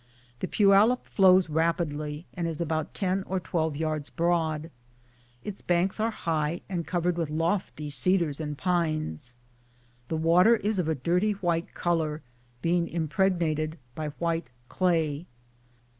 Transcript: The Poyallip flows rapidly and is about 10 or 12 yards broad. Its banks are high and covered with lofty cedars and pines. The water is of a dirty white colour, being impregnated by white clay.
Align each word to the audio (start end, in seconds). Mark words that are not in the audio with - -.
The 0.39 0.47
Poyallip 0.47 1.05
flows 1.05 1.47
rapidly 1.47 2.25
and 2.33 2.47
is 2.47 2.59
about 2.59 2.95
10 2.95 3.21
or 3.27 3.39
12 3.39 3.75
yards 3.75 4.09
broad. 4.09 4.71
Its 5.43 5.61
banks 5.61 5.99
are 5.99 6.09
high 6.09 6.61
and 6.67 6.87
covered 6.87 7.17
with 7.19 7.29
lofty 7.29 7.87
cedars 7.91 8.39
and 8.39 8.57
pines. 8.57 9.35
The 10.07 10.17
water 10.17 10.55
is 10.55 10.79
of 10.79 10.89
a 10.89 10.95
dirty 10.95 11.33
white 11.33 11.75
colour, 11.75 12.23
being 12.63 12.87
impregnated 12.87 13.77
by 13.93 14.07
white 14.17 14.49
clay. 14.69 15.27